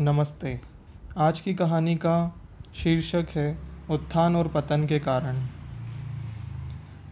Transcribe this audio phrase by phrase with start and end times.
[0.00, 0.60] नमस्ते।
[1.16, 2.34] आज की कहानी का
[2.74, 3.58] शीर्षक है
[3.90, 5.46] उत्थान और पतन के कारण।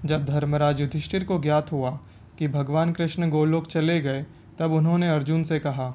[0.04, 1.98] जब धर्मराज युधिष्ठिर को ज्ञात हुआ
[2.38, 4.26] कि भगवान कृष्ण गोलोक चले गए,
[4.58, 5.94] तब उन्होंने अर्जुन से कहा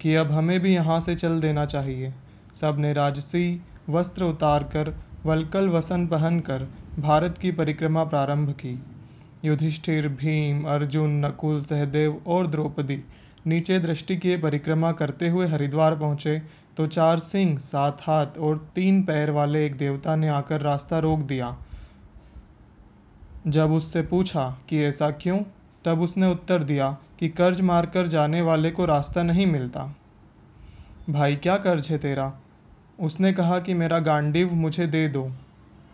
[0.00, 2.14] कि अब हमें भी यहाँ से चल देना चाहिए।
[2.60, 4.94] सबने राजसी वस्त्र उतारकर
[5.26, 8.82] वलकल वसन पहनकर भारत की परिक्रमा प्रारंभ की।
[9.44, 13.04] युधिष्ठिर, भीम, अर्जुन, नकुल, सहदेव और द्रौपदी
[13.46, 16.40] नीचे दृष्टि किए परिक्रमा करते हुए हरिद्वार पहुँचे
[16.76, 21.20] तो चार सिंह, सात हाथ और तीन पैर वाले एक देवता ने आकर रास्ता रोक
[21.20, 21.56] दिया।
[23.46, 25.38] जब उससे पूछा कि ऐसा क्यों,
[25.84, 29.94] तब उसने उत्तर दिया कि कर्ज मारकर जाने वाले को रास्ता नहीं मिलता।
[31.10, 32.32] भाई, क्या कर्ज है तेरा
[33.00, 35.30] उसने कहा कि मेरा गांडीव मुझे दे दो।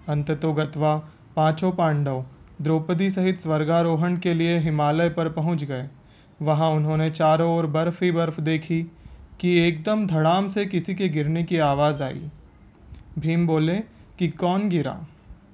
[0.08, 0.96] अंत तो गतवा
[1.36, 2.24] पाँचों पांडव
[2.62, 5.88] द्रौपदी सहित स्वर्गारोहण के लिए हिमालय पर पहुँच गए।
[6.42, 8.82] वहाँ उन्होंने चारों ओर बर्फ़ ही बर्फ़ देखी
[9.40, 12.30] कि एकदम धड़ाम से किसी के गिरने की आवाज़ आई।
[13.18, 13.76] भीम बोले,
[14.18, 15.06] कि कौन गिरा?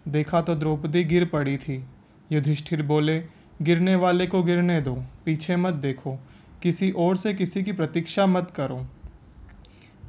[0.09, 1.85] देखा तो द्रौपदी गिर पड़ी थी।
[2.33, 3.19] युधिष्ठिर बोले,
[3.63, 6.19] गिरने वाले को गिरने दो, पीछे मत देखो,
[6.63, 8.87] किसी और से किसी की प्रतीक्षा मत करो।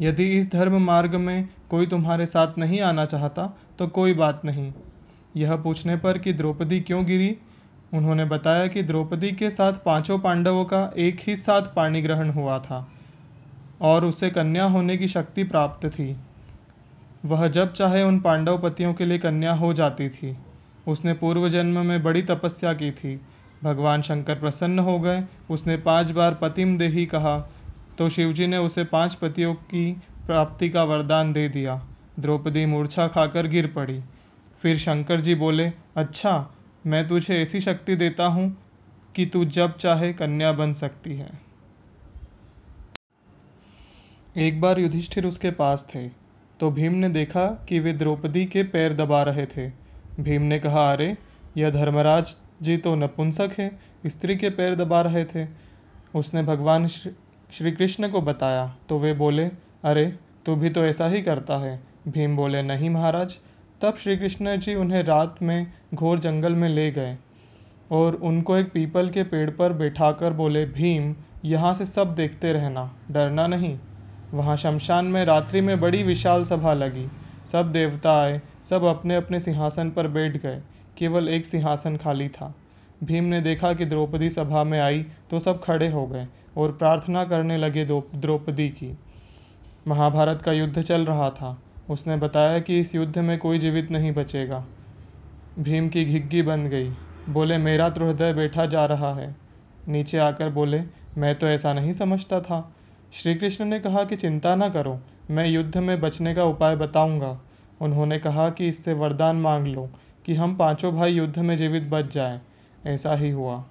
[0.01, 4.73] यदि इस धर्म मार्ग में कोई तुम्हारे साथ नहीं आना चाहता तो कोई बात नहीं।
[5.35, 7.37] यह पूछने पर कि द्रौपदी क्यों गिरी?
[7.91, 12.57] उन्होंने बताया कि द्रौपदी के साथ पाँचों पांडवों का एक ही साथ पाणी ग्रहण हुआ
[12.59, 12.87] था,
[13.81, 16.15] और उसे कन्या होने की शक्ति प्राप्त थी।
[17.25, 20.35] वह जब चाहे उन पांडव पतियों के लिए कन्या हो जाती थी।
[20.87, 23.19] उसने पूर्व जन्म में बड़ी तपस्या की थी।
[23.63, 27.39] भगवान शंकर प्रसन्न हो गए। उसने पाँच बार पतिम देही कहा
[27.97, 29.91] तो शिवजी ने उसे पाँच पतियों की
[30.27, 31.81] प्राप्ति का वरदान दे दिया।
[32.19, 33.99] द्रौपदी मूर्छा खाकर गिर पड़ी।
[34.59, 36.35] फिर शंकर जी बोले अच्छा
[36.87, 38.57] मैं तुझे ऐसी शक्ति देता हूँ
[39.15, 41.29] कि तू जब चाहे कन्या बन सकती है।
[44.37, 46.07] एक बार युधिष्ठिर उसके पास थे
[46.59, 49.69] तो भीम ने देखा कि वे द्रौपदी के पैर दबा रहे थे।
[50.19, 51.17] भीम ने कहा, अरे,
[51.57, 55.47] यह धर्मराज जी तो नपुंसक है, स्त्री के पैर दबा रहे थे।
[56.15, 59.45] उसने भगवान श्री कृष्ण को बताया तो वे बोले,
[59.83, 60.05] अरे,
[60.45, 63.37] तू भी तो ऐसा ही करता है। भीम बोले, नहीं महाराज
[63.81, 67.17] तब श्री कृष्ण जी उन्हें रात में घोर जंगल में ले गए
[67.91, 71.13] और उनको एक पीपल के पेड़ पर बैठाकर बोले, भीम,
[71.45, 73.77] यहाँ से सब देखते रहना, डरना नहीं
[74.33, 77.07] वहाँ शमशान में रात्रि में बड़ी विशाल सभा लगी।
[77.51, 80.61] सब देवता आए, सब अपने अपने सिंहासन पर बैठ गए,
[80.97, 82.53] केवल एक सिंहासन खाली था।
[83.03, 86.27] भीम ने देखा कि द्रौपदी सभा में आई तो सब खड़े हो गए
[86.57, 88.97] और प्रार्थना करने लगे द्रौपदी की।
[89.87, 91.57] महाभारत का युद्ध चल रहा था।
[91.89, 94.65] उसने बताया कि इस युद्ध में कोई जीवित नहीं बचेगा।
[95.59, 96.93] भीम की घिग्गी बन गई।
[97.29, 99.35] बोले, मेरा तो हृदय बैठा जा रहा है।
[99.87, 100.81] नीचे आकर बोले,
[101.17, 102.75] मैं तो ऐसा नहीं समझता था।
[103.13, 107.41] श्री कृष्ण ने कहा कि चिंता ना करो, मैं युद्ध में बचने का उपाय बताऊँगा।
[107.81, 109.89] उन्होंने कहा कि इससे वरदान मांग लो
[110.25, 112.41] कि हम पाँचों भाई युद्ध में जीवित बच जाएँ।
[112.85, 113.65] ऐसा ही हुआ।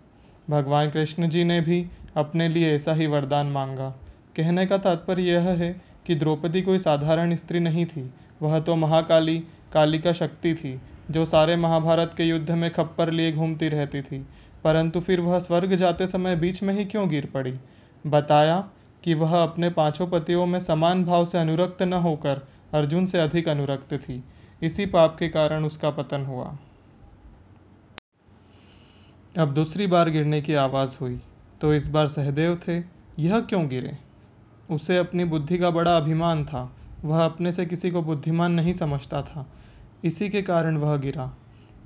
[0.51, 3.91] भगवान कृष्ण जी ने भी अपने लिए ऐसा ही वरदान मांगा।
[4.37, 9.45] कहने का तात्पर्य यह है कि द्रौपदी कोई साधारण स्त्री नहीं थी। वह तो महाकाली,
[9.73, 10.81] कालिका शक्ति थी,
[11.11, 14.27] जो सारे महाभारत के युद्ध में खप्पर लिए घूमती रहती थी।
[14.65, 17.59] परंतु फिर वह स्वर्ग जाते समय बीच में ही क्यों गिर पड़ी?
[18.07, 18.69] बताया
[19.05, 23.49] कि वह अपने पाँचों पतियों में समान भाव से अनुरक्त न होकर अर्जुन से अधिक
[23.49, 24.25] अनुरक्त थी।
[24.63, 26.59] इसी पाप के कारण उसका पतन हुआ।
[29.39, 31.21] अब दूसरी बार गिरने की आवाज़ हुई।
[31.61, 32.79] तो इस बार सहदेव थे,
[33.19, 34.06] यह क्यों गिरे?
[34.71, 39.23] उसे अपनी बुद्धि का बड़ा अभिमान था। वह अपने से किसी को बुद्धिमान नहीं समझता
[39.23, 39.47] था।
[40.05, 41.37] इसी के कारण वह गिरा।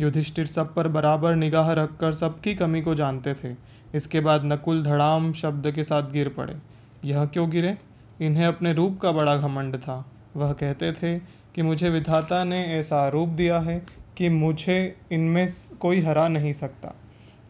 [0.01, 3.57] युधिष्ठिर सब पर बराबर निगाह रखकर सबकी कमी को जानते थे।
[3.95, 6.57] इसके बाद नकुल धड़ाम शब्द के साथ गिर पड़े।
[7.05, 7.79] यह क्यों गिरे?
[8.21, 11.19] इन्हें अपने रूप का बड़ा घमंड था। वह कहते थे
[11.55, 13.87] कि मुझे विधाता ने ऐसा रूप दिया है
[14.17, 15.49] कि मुझे इनमें
[15.81, 16.95] कोई हरा नहीं सकता।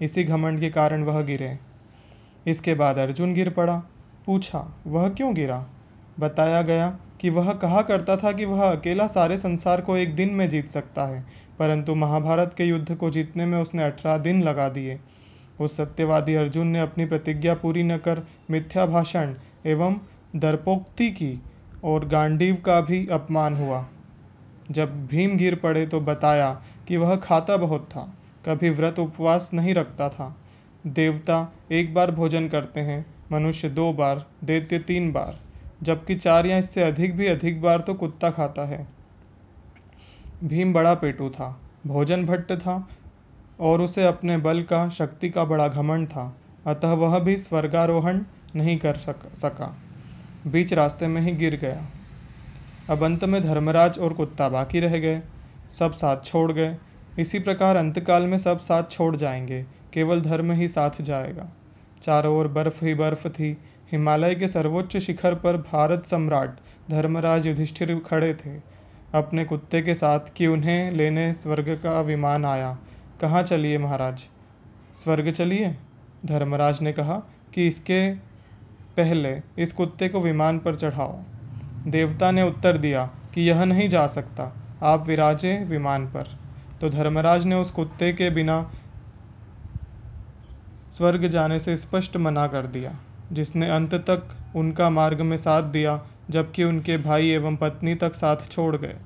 [0.00, 1.58] इसी घमंड के कारण वह गिरे।
[2.46, 3.82] इसके बाद अर्जुन गिर पड़ा।
[4.26, 5.64] पूछा, वह क्यों गिरा?
[6.20, 6.88] बताया गया
[7.20, 10.68] कि वह कहा करता था कि वह अकेला सारे संसार को एक दिन में जीत
[10.68, 11.24] सकता है,
[11.58, 14.98] परंतु महाभारत के युद्ध को जीतने में उसने अठारह दिन लगा दिए।
[15.60, 19.34] उस सत्यवादी अर्जुन ने अपनी प्रतिज्ञा पूरी न कर मिथ्या भाषण
[19.66, 19.96] एवं
[20.36, 21.40] दर्पोक्ति की
[21.84, 23.84] और गांडीव का भी अपमान हुआ।
[24.70, 26.50] जब भीम गिर पड़े तो बताया
[26.88, 28.02] कि वह खाता बहुत था,
[28.46, 30.36] कभी व्रत उपवास नहीं रखता था।
[30.86, 35.38] देवता एक बार भोजन करते हैं मनुष्य दो बार दैत्य तीन बार
[35.82, 38.86] जबकि चार या इससे अधिक भी अधिक बार तो कुत्ता खाता है।
[40.44, 42.88] भीम बड़ा पेटू था भोजन भट्ट था
[43.60, 46.36] और उसे अपने बल का शक्ति का बड़ा घमंड था
[46.66, 48.20] अतः वह भी स्वर्गारोहण
[48.56, 49.76] नहीं कर सक, सका।
[50.46, 51.86] बीच रास्ते में ही गिर गया।
[52.90, 55.22] अब अंत में धर्मराज और कुत्ता बाकी रह गए
[55.70, 56.76] सब साथ छोड़ गए।
[57.18, 59.62] इसी प्रकार अंतकाल में सब साथ छोड़ जाएँगे
[59.92, 61.48] केवल धर्म ही साथ जाएगा।
[62.02, 63.56] चारों ओर बर्फ़ ही बर्फ़ थी।
[63.92, 66.58] हिमालय के सर्वोच्च शिखर पर भारत सम्राट
[66.90, 68.50] धर्मराज युधिष्ठिर खड़े थे।
[69.14, 72.78] अपने कुत्ते के साथ कि उन्हें लेने स्वर्ग का विमान आया।
[73.20, 74.24] कहाँ चलिए महाराज?
[74.96, 75.76] स्वर्ग चलिए?
[76.26, 77.22] धर्मराज ने कहा
[77.54, 78.14] कि इसके
[78.96, 81.18] पहले इस कुत्ते को विमान पर चढ़ाओ।
[81.86, 86.38] देवता ने उत्तर दिया कि यह नहीं जा सकता। आप विराजे विमान पर।
[86.80, 88.70] तो धर्मराज ने उस कुत्ते के बिना
[90.92, 92.96] स्वर्ग जाने से स्पष्ट मना कर दिया,
[93.32, 96.00] जिसने अंत तक उनका मार्ग में साथ दिया,
[96.30, 98.96] जबकि उनके भाई एवं पत्नी तक साथ छोड़ गए।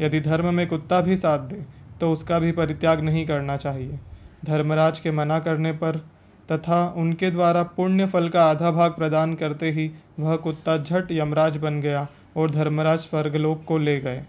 [0.00, 1.64] यदि धर्म में कुत्ता भी साथ दे
[2.00, 3.98] तो उसका भी परित्याग नहीं करना चाहिए।
[4.44, 5.96] धर्मराज के मना करने पर
[6.48, 11.56] तथा उनके द्वारा पुण्य फल का आधा भाग प्रदान करते ही वह कुत्ता झट यमराज
[11.56, 12.06] बन गया
[12.36, 14.24] और धर्मराज स्वर्गलोक को ले गए।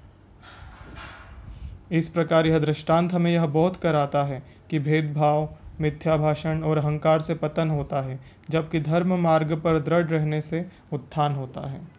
[1.91, 5.49] इस प्रकार यह दृष्टांत हमें यह बोध कराता है कि भेदभाव
[5.81, 8.19] मिथ्या भाषण और अहंकार से पतन होता है,
[8.49, 11.94] जबकि धर्म मार्ग पर दृढ़ रहने से उत्थान होता है।